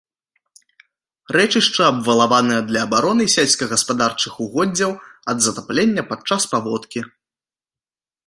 Рэчышча 1.35 1.83
абвалаванае 1.91 2.57
для 2.69 2.81
абароны 2.89 3.23
сельскагаспадарчых 3.35 4.33
угоддзяў 4.47 4.91
ад 5.33 5.37
затаплення 5.49 6.03
падчас 6.15 6.41
паводкі. 6.55 6.99